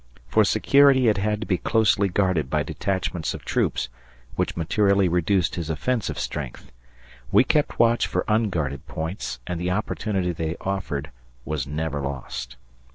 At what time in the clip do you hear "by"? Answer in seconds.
2.49-2.63